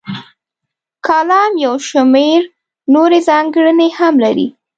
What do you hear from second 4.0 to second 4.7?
لري.